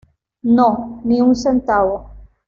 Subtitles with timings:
[0.59, 0.63] No,
[1.11, 1.99] ni un centavo!